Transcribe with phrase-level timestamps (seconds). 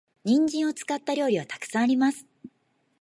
[0.23, 2.25] 人参を使った料理は沢山あります。